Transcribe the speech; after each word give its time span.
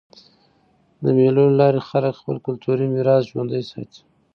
د 1.03 1.05
مېلو 1.17 1.45
له 1.49 1.55
لاري 1.61 1.81
خلک 1.89 2.13
خپل 2.21 2.37
کلتوري 2.45 2.85
میراث 2.93 3.23
ژوندى 3.31 3.61
ساتي. 3.71 4.01